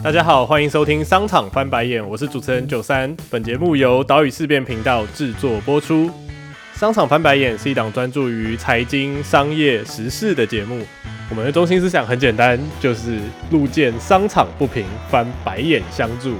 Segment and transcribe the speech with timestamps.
[0.00, 3.14] 大家好，欢迎收听商场翻白眼，我是主持人九三。
[3.28, 6.08] 本节目由岛屿事变频道制作播出。
[6.72, 10.80] 商场翻白眼是一档专注于财经、商业、时事的节目。
[11.28, 13.18] 我们的中心思想很简单，就是
[13.50, 16.36] 路见商场不平，翻白眼相助。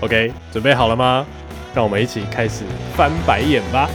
[0.00, 1.24] OK，准备好了吗？
[1.76, 2.64] 让我们一起开始
[2.96, 3.88] 翻白眼吧。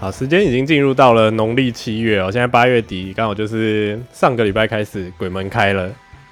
[0.00, 5.90] 好，时间已经进入到了农历七月哦，现在八月底，刚好就是上个礼拜开始鬼门开了。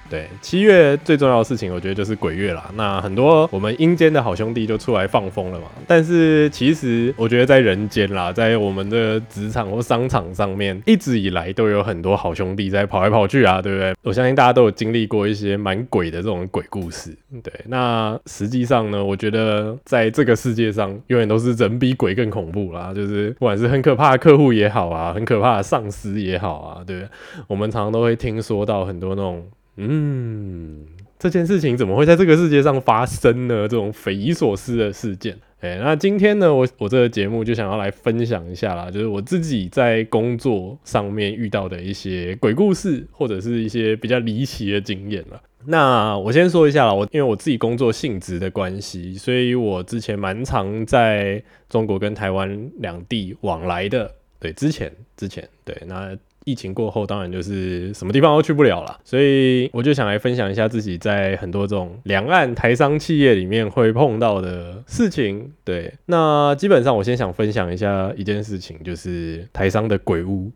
[0.09, 2.69] 对，七月最重要的事情，我觉得就是鬼月啦。
[2.75, 5.65] 那很多我们阴间的好兄弟就出来放风了嘛。
[5.87, 13.95] 但是其实我觉得在人间啦，在我们的职场或商场上面，一直以来都有很多好兄弟在跑来跑去啊，对不对？
[14.03, 17.15] 我相信大家都有经历过一些蛮鬼的这种鬼故事。
[17.41, 22.93] 对，那实际上呢，我觉得在这个世界上，永远都是人比鬼更恐怖啦。
[22.93, 27.09] 就是不管是很可怕的客户也好啊，很可怕的上司也好啊，对不对？
[27.47, 29.43] 我们常常都会听说到很多那种。
[29.75, 30.85] 嗯，
[31.17, 33.67] 这件事情怎么会在这个世界上发生呢？
[33.67, 35.35] 这种匪夷所思的事件。
[35.61, 45.41] 哎，那今天呢，我我这个节目就想要来分享一下啦，就是我自己在工作上面遇到的一些鬼故事，或者是一些比较离奇的经验了。
[45.65, 54.13] 那我先说一下啦，我因为我自己工作性质的关系，所以我之前蛮常在中国跟台湾两地往来的。
[54.39, 56.15] 对，之前之前对那。
[56.45, 65.51] 疫情过后，当然就是什么地方都去不了了，所以我就想来分享一下自己在很多这种两岸台商企业里面会碰到的事情。
[65.63, 70.51] 对，那基本上我先想分享一下一件事情，就是台商的鬼屋，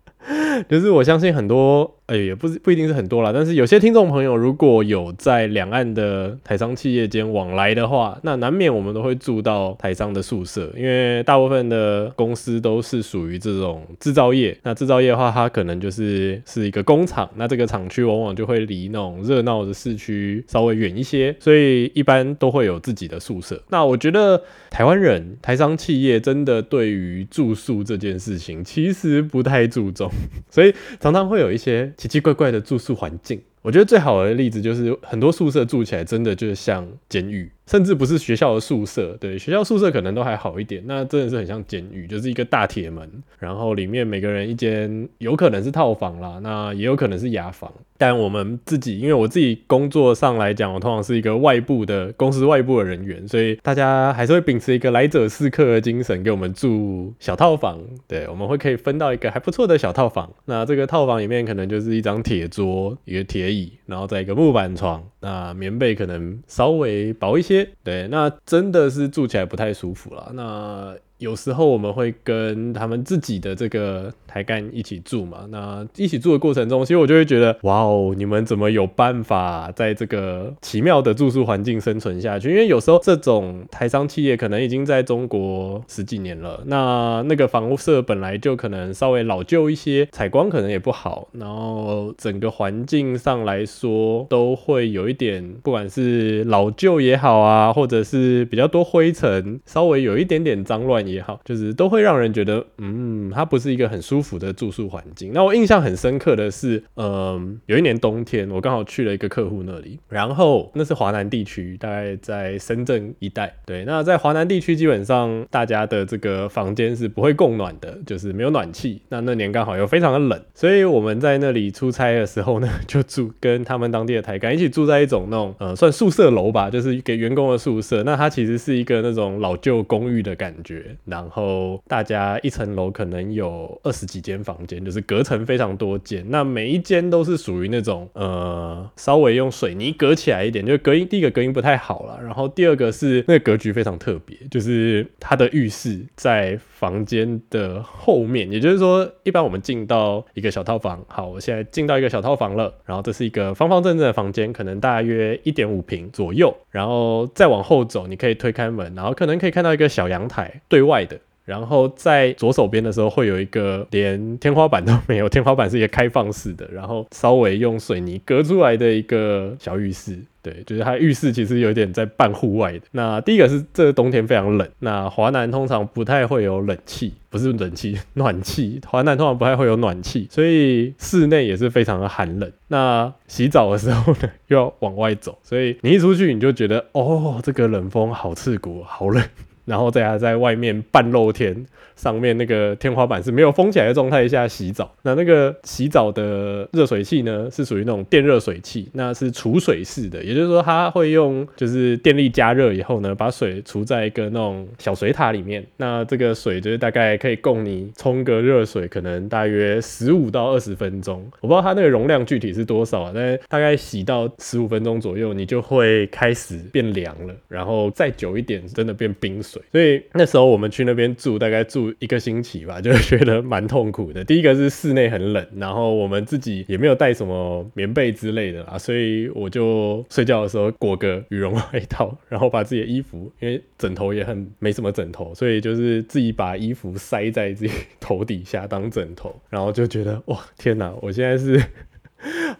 [0.68, 1.96] 就是我相信很多。
[2.10, 14.58] 哎，也不是不一定是很多啦，但是有些听众朋友如果有在两岸的台商企业间往来的话，那难免我们都会住到台商的宿舍，因为大部分的公司都是属于这种制造业。
[14.64, 23.62] 那制造业的话，它可能就是是一个工厂，那这个厂区往往就会离那种热闹的市区稍微远一些，所以一般都会有自己的宿舍。
[23.68, 30.10] 那我觉得台湾人台商企业真的对于住宿这件事情其实不太注重，
[30.50, 31.88] 所以常常会有一些。
[32.00, 37.52] 奇奇怪怪的住宿环境，我觉得最好的例子就是很多宿舍住起来真的就是像监狱。
[37.66, 43.06] 甚至不是学校的宿舍，对学校宿舍可能都还好一点，那真的是很像监狱，就是一个大铁门，
[43.38, 47.70] 然后里面每个人一间，有可能是套房啦，那也有可能是雅房。
[48.00, 57.78] 但我们自己，因为我自己工作上来讲，我通常是一个外部的公司外部的人员，所以大家还是会秉持一个来者是客的精神，给我们住小套房。
[58.08, 60.32] 对，我们会可以分到一个还不错的小套房。
[60.46, 67.68] 那这个套房里面可能就是一张铁桌，一个铁椅，然后再一个木板床，那棉被可能稍微薄一些。
[67.84, 70.32] 对，那真的是住起来不太舒服了。
[70.34, 70.96] 那。
[71.20, 82.48] 有时候我们会跟他们自己的这个台干一起住嘛，那一起住的过程中，其实我就会觉得，哇哦，你们怎么有办法在这个奇妙的住宿环境生存下去？
[82.48, 101.09] 因为有时候这种台商企业可能已经在中国十几年了，那那个房屋舍本来就可能稍微老旧一些，采光可能也不好，然后整个环境上来说都会有一点，不管是老旧也好啊，或者是比较多灰尘，稍微有一点点脏乱。
[101.10, 105.32] 也好，就是都会让人觉得，嗯，它不是一个很舒服的住宿环境。
[105.32, 113.54] 那我印象很深刻的是，嗯，有一年冬天，我刚好去了一个客户那里，然后那是华南地区，大概在深圳一带。
[113.66, 119.02] 对，那在华南地区，基本上大家的这个房间是不会供暖的，就是没有暖气。
[119.08, 128.02] 那那年刚好又非常的冷，所以我们在那里出差的时候呢，就住跟他们当地的台干一起住在一种那种，呃，算宿舍楼吧，就是给员工的宿舍。
[128.04, 130.96] 那它其实是一个那种老旧公寓的感觉。
[131.04, 136.24] 然后大家一层楼可能有二十几间房间，就是隔层非常多间。
[136.28, 142.18] 那每一间都是属于那种呃稍微用水泥隔起来一点，就隔音第一个隔音不太好了。
[142.22, 156.56] 然后第二个是那个格局非常特别，就是它的浴室在房间的后面，也就是说一般我们进到一个小套房，好，我现在进到一个小套房了，然后这是一个方方正正的房间，可能大约一点五平左右。
[156.70, 161.16] 然后再往后走，你可以推开门，然后可能可以看到一个小阳台，对外外的。
[161.46, 170.16] 然后在左手边的时候，会有一个连天花板都没有，天花板是一个开放式的，然后稍微用水泥隔出来的一个小浴室。
[170.42, 172.82] 对， 就是它浴室其实有点在半户外的。
[172.92, 178.80] 那第一个是这个冬天非常冷，那华南通常不太会有冷气，不是冷气，暖气。
[178.86, 182.52] 华南通常不太会有暖气，所以室内也是非常的寒冷。
[182.68, 189.20] 那洗澡的时候呢， 又要往外走，所以你一出去你就觉得，哦，这个冷风好刺骨，好冷。
[189.64, 191.66] 然后在他在外面半露天。
[191.96, 219.59] 上面那个天花板是没有封起来的状态下洗澡，那那个洗澡的热水器呢，是属于那种电热水器，那是储水式的，也就是说它会用就是电力加热以后呢，把水储在一个那种小水塔里面，那这个水就是大概可以供你冲个热水，可能大约十五到二十分钟，我不知道它那个容量具体是多少啊，但大概洗到十五分钟左右，你就会开始变凉了，然后再久一点，真的变冰水。
[219.70, 221.90] 所以那时候我们去那边住，大概住。
[221.98, 224.24] 一个星期吧， 就觉得蛮痛苦的。
[224.24, 241.62] 第一个是室内很冷，然后我们自己也没有带什么棉被之类的啊，所以我就睡觉的时候裹个羽绒外套，然后把自己的衣服，因为枕头也很没什么枕头，所以就是自己把衣服塞在自己头底下当枕头，然后就觉得哇天哪，我现在是。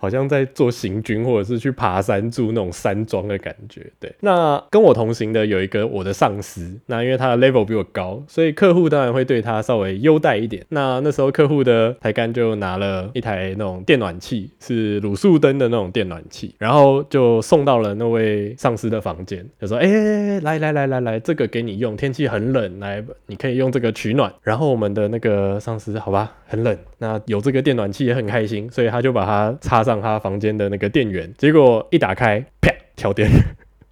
[0.00, 3.86] 好像在做行军，或者是去爬山住那种山庄的感觉。
[4.00, 10.64] 对，那跟我同行的有一个我的上司，那因为他的 level 比我高，所以客户当然会对他稍微优待一点。
[10.70, 29.50] 那那时候客户的台干就拿了一台那种电暖器，是卤素灯的那种电暖器，然后就送到了那位上司的房间，就说：“哎，来来来来来，这个给你用，天气很冷，来，你可以用这个取暖。”然后我们的那个上司，好吧，很冷，那有这个电暖器也很开心，所以他就把它。
[29.60, 33.28] 插上上他房间的那个电源，结果一打开，啪，跳电。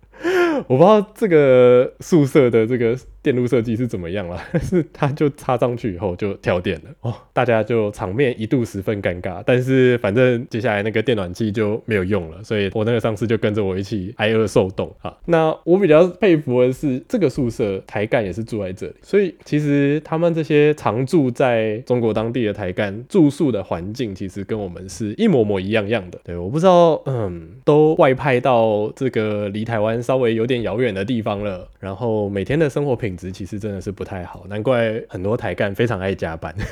[0.68, 2.96] 我不知道这个宿舍的这个。
[3.28, 4.42] 电路设计是怎么样了？
[4.50, 9.42] 但是它就插上去以后就跳电了哦，大家就场面一度十分尴尬。
[9.44, 15.14] 但是反正接下来那个电暖器就没有用了，所以我那个上司就跟着我一起挨饿受冻啊。
[15.26, 26.18] 那我比较佩服的是这个宿舍台干也是住在这里，所以其实他们这些常住在中国当地的台干住宿的环境其实跟我们是一模模一样样的。
[26.24, 33.17] 对，我不知道，嗯，都外派到这个离台湾稍微有点遥远的地方了，然后每天的生活品。
[33.32, 36.54] 其实真的是不太好，难怪很多台干非常爱加班。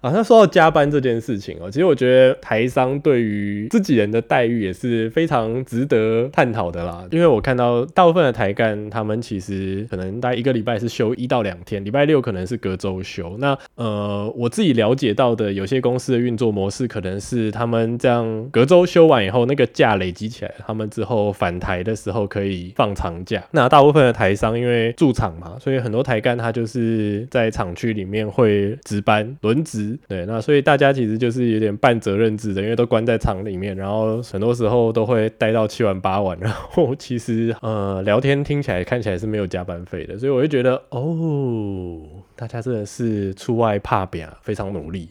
[0.00, 7.06] 啊，那说到加班这件事情哦，其实我觉得台商对于自己人的待遇也是非常值得探讨的啦。
[7.10, 13.36] 因为我看到大部分的台干，他们其实可能大概一个礼拜是休一到两天，礼拜六可能是隔周休。
[13.38, 23.44] 那呃，我自己了解到的有些公司的运作模式，可能是他们这样隔周休完以后，那个假累积起来，他们之后返台的时候可以放长假。
[23.50, 29.36] 那大部分的台商因为驻场嘛，所以很多台干他就是在厂区里面会值班。
[29.40, 42.00] 轮值对，那所以大家其实就是有点半责任制的，因为都关在厂里面，然后很多时候都会待到七晚八晚， 然后其实呃聊天听起来看起来是没有加班费的，所以我就觉得哦，
[42.36, 45.10] 大家真的是出外怕扁，非常努力。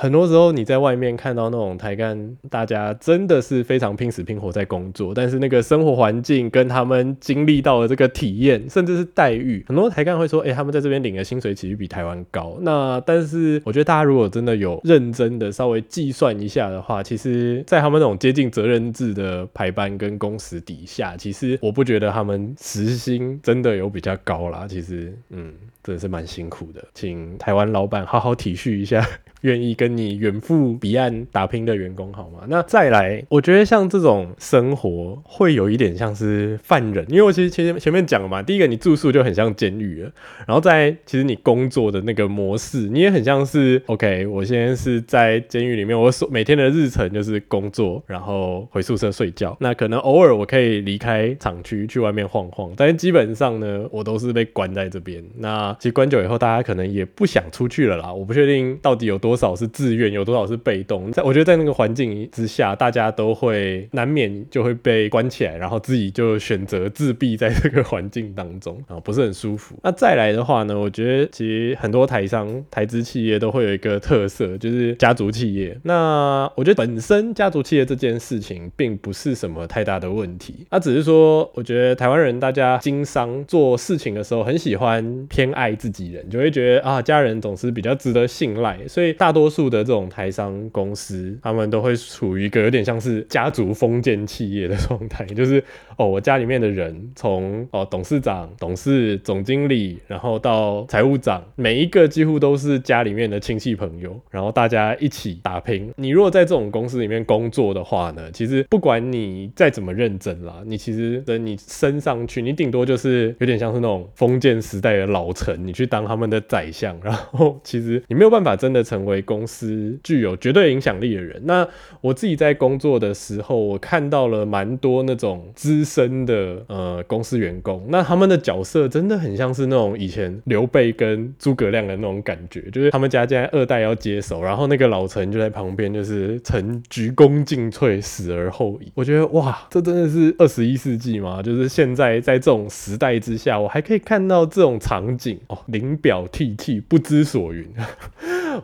[0.00, 12.56] 很多时候你在外面看到那种台干，大家真的是非常拼死拼活在工作，但是那个生活环境跟他们经历到的这个体验，甚至是待遇，很多台干会说，哎，他们在这边领的薪水其实比台湾高。
[12.60, 24.64] 那但是我觉得大家如果真的有认真的稍微计算一下的话，其实，在他们那种接近责任制的排班跟工时底下，其实我不觉得他们时薪真的有比较高啦。
[24.68, 25.52] 其实，嗯。
[25.80, 29.02] 真的是蛮辛苦的，请台湾老板好好体恤一下，
[29.42, 32.40] 愿意跟你远赴彼岸打拼的员工，好吗？
[32.48, 40.10] 那再来，我觉得像这种生活会有一点像是犯人，因为我其实前前面讲了嘛，第一个你住宿就很像监狱了，
[40.46, 55.22] 然后在其实你工作的那个模式，你也很像是 OK，我现在是在监狱里面，我所每天的日程就是工作，然后回宿舍睡觉，那可能偶尔我可以离开厂区去外面晃晃，但是基本上呢，我都是被关在这边。
[55.36, 58.12] 那其实关久以后，大家可能也不想出去了啦。
[58.12, 61.10] 我不确定到底有多多少是自愿，有多少是被动。
[61.10, 69.76] 在我觉得，在那个环境之下，大家都会难免就会被关起来，然后自己就选择自闭在这个环境当中 啊，不是很舒服。
[69.82, 75.78] 那再来的话呢，我觉得其实很多台商、台资企业都会有一个特色，就是家族企业。
[75.84, 85.68] 那我觉得本身家族企业这件事情并不是什么太大的问题，那只是说，我觉得台湾人大家经商做事情的时候，很喜欢偏爱。
[85.78, 95.62] 自己人就会觉得啊，家人总是比较值得信赖，所以大多数的这种台商公司，他们都会处于一个有点像是家族封建企业的状态，就是
[95.96, 105.92] 哦，我家里面的人从哦董事长、董事、总经理，然后到财务长，每一个几乎都是家里面的亲戚朋友，然后大家一起打拼。
[105.96, 115.66] 你如果在这种公司里面工作的话呢，其实不管你再怎么认真啦，你其实等你升上去，你顶多就是有点像是那种封建时代的老臣。
[115.66, 121.42] 你去当他们的宰相，然后其实你没有办法真的成为公司具有绝对影响力的人。
[121.44, 121.66] 那
[122.00, 138.92] 我自己在工作的时候，我看到了蛮多那种资深的呃公司员工，那他们的角色真的很像是那种以前刘备跟诸葛亮的那种感觉，就是他们家现在二代要接手，然后那个老臣就在旁边，就是曾鞠躬尽瘁，死而后已。
[138.94, 141.42] 我觉得哇，这真的是二十一世纪吗？
[141.42, 147.66] 就是现在在这种时代之下，我还可以看到这种场景哦，临表涕泣，不知所云。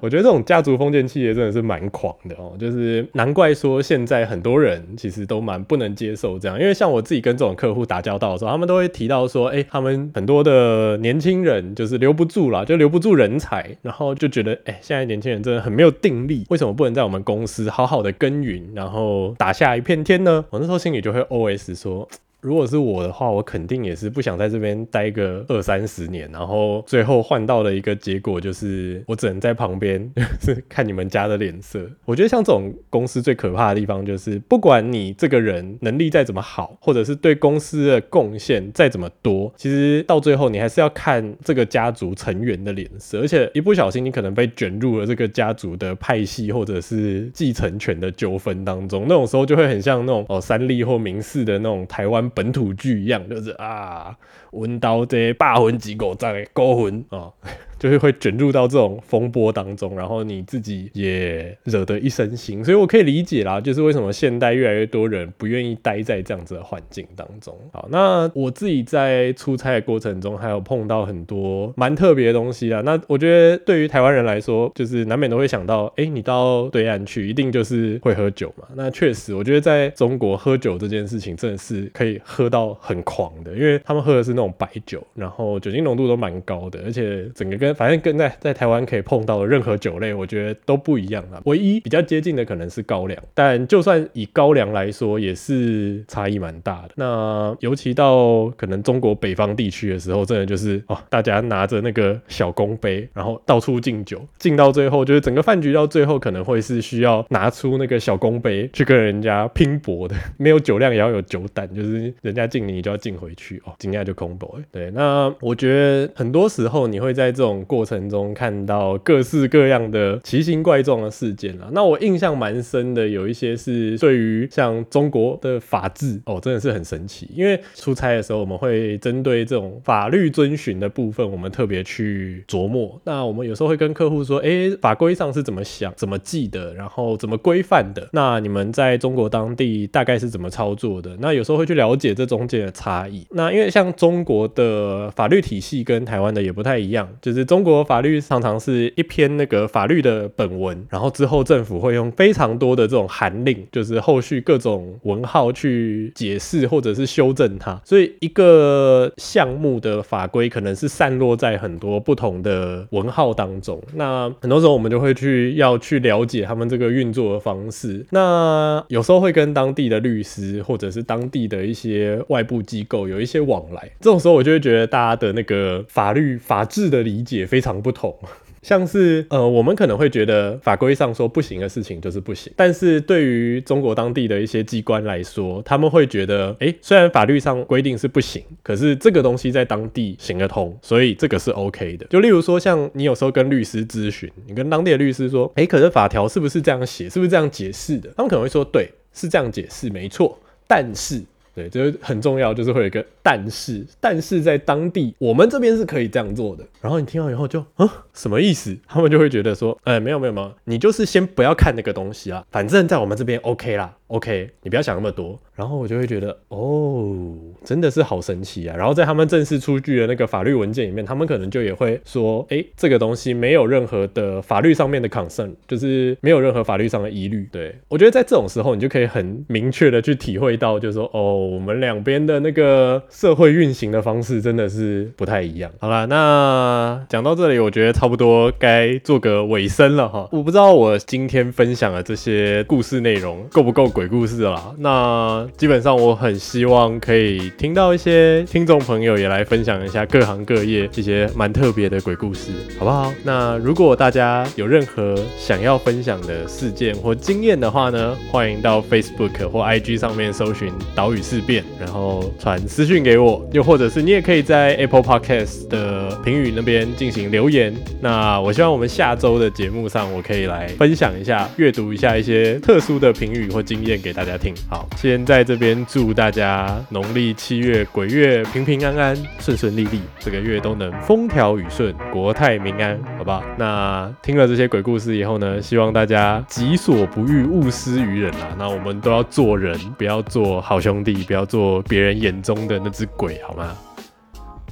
[0.00, 20.44] 我觉得这种家族封建企业真的是蛮狂的哦，就是难怪说现在很多人其实都蛮不能接受这样，因为像我自己跟这种客户打交道的时候，他们都会提到说，哎，他们很多的年轻人就是留不住了，就留不住人才，然后就觉得，哎，现在年轻人真的很没有定力，为什么不能在我们公司好好的耕耘，然后打下一片天呢？
[20.50, 22.08] 我那时候心里就会 OS 说。
[22.44, 31.80] 如果是我的话，我肯定也是不想在这边待个二三十年，然后最后换到的一个结果就是我只能在旁边 是看你们家的脸色。
[32.04, 52.30] 我觉得像这种公司最可怕的地方就是，不管你这个人能力再怎么好，或者是对公司的贡献再怎么多，其实到最后你还是要看这个家族成员的脸色，而且一不小心你可能被卷入了这个家族的派系或者是继承权的纠纷当中，那种时候就会很像那种哦三立或明视的那种台湾。
[52.34, 54.16] 本土剧一样，就是啊，
[54.52, 57.32] 文刀这百分之五十的高分哦。
[57.78, 67.56] 就是会卷入到这种风波当中，然后你自己也惹得一身腥，所以我可以理解啦，就是为什么现代越来越多人不愿意待在这样子的环境当中。
[67.72, 72.80] 好，那我自己在出差的过程中，还有碰到很多蛮特别的东西啊。
[72.84, 78.66] 那我觉得对于台湾人来说，就是难免都会想到，哎，你到对岸去，一定就是会喝酒嘛。
[78.74, 91.42] 那确实，我觉得在中国喝酒这件事情真的是可以喝到很狂的，因为他们喝的是那种白酒，然后酒精浓度都蛮高的，而且整个跟反正跟在在台湾可以碰到的任何酒类，我觉得都不一样啊。
[91.44, 96.90] 唯一比较接近的可能是高粱，但就算以高粱来说，也是差异蛮大的。
[96.94, 114.44] 那尤其到可能中国北方地区的时候，真的就是哦，大家拿着那个小公杯，然后到处敬酒，敬到最后就是整个饭局到最后可能会是需要拿出那个小公杯去跟人家拼搏的， 没有酒量也要有酒胆，就是人家敬你，你就要敬回去哦，敬下就空杯。
[114.70, 127.28] 对，那我觉得很多时候你会在这种过程中看到各式各样的奇形怪状的事件啊，那我印象蛮深的，有一些是对于像中国的法治哦，真的是很神奇。
[127.34, 133.00] 因为出差的时候，我们会针对这种法律遵循的部分，我们特别去琢磨。
[133.04, 138.08] 那我们有时候会跟客户说，哎，法规上是怎么想、怎么记的，然后怎么规范的？
[138.12, 141.16] 那你们在中国当地大概是怎么操作的？
[141.20, 143.26] 那有时候会去了解这中间的差异。
[143.30, 157.80] 那因为像中国的法律体系跟台湾的也不太一样，就是中国法律常常是一篇那个法律的本文，然后之后政府会用非常多的这种函令，就是后续各种文号去解释或者是修正它。
[157.84, 163.82] 所以一个项目的法规可能是散落在很多不同的文号当中。
[163.94, 168.04] 那很多时候我们就会去要去了解他们这个运作的方式。
[168.10, 173.90] 那有时候会跟当地的律师或者是当地的一些外部机构有一些往来。
[174.00, 177.74] 这种时候我就会觉得大家的那个法律法治的理解也非常。
[177.84, 178.16] 不同，
[178.62, 192.06] 像是呃，我们可能会觉得法规上说不行的事情就是不行，但是对于中国当地的一些机关来说，他们会觉得，哎，虽然法律上规定是不行，可是这个东西在当地行得通，所以这个是 OK 的。
[192.06, 198.08] 就例如说，像你有时候跟律师咨询，你跟当地的律师说，哎，可是法条是不是这样写，是不是这样解释的？
[198.16, 201.22] 他们可能会说，对，是这样解释，没错，但是。
[201.54, 206.64] 对，就是很重要，就是会有一个但是，但是在当地，我们这边是可以这样做的。
[206.80, 208.76] 然后你听完以后就嗯，什么意思？
[208.88, 213.96] 他们就会觉得说，哎，没有没有没有，你就是先不要看那个东西啊，反正在我们这边 OK 啦。
[214.08, 217.32] OK，你不要想那么多，然后我就会觉得，哦，
[217.64, 218.76] 真的是好神奇啊！
[218.76, 227.48] 然后在他们正式出具的那个法律文件里面，他们可能就也会说，哎，这个东西没有任何的法律上面的 concern，就是没有任何法律上的疑虑。
[227.52, 235.70] 对我觉得在这种时候，你就可以很明确的去体会到，就是说，哦，我们两边的那个社会运行的方式真的是不太一样。
[235.78, 240.28] 好了，那讲到这里，我觉得差不多该做个尾声了哈。
[240.32, 243.84] 我不知道我今天分享的这些故事内容够不够。
[243.94, 244.74] 鬼故事啦。
[244.78, 253.12] 那基本上我很希望可以听到一些听众朋友也来分享一下各行各业一些蛮特别的鬼故事，好不好？
[253.22, 267.74] 那如果大家有任何想要分享的事件或经验的话呢，欢迎到 Facebook 或 IG 上面搜寻“岛屿事变”，然后传私讯给我，又或者是你也可以在 Apple Podcast 的评语那边进行留言。
[268.00, 274.54] 那我希望我们下周的节目上，我可以来分享一下、阅读一下一些特殊的评语或经验给大家听。
[274.68, 283.42] 好，先在在这边祝大家农历七月鬼月平平安安、顺顺利利，这个月都能风调雨顺、国泰民安，好不好？
[283.58, 288.54] 那听了这些鬼故事以后呢，希望大家己所不欲，勿施于人啊。
[288.56, 293.76] 那我们都要做人，不要做好兄弟，不要做别人眼中的那只鬼，好吗？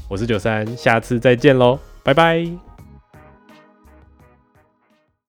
[0.09, 2.72] 我是九三，下次再见喽，拜拜。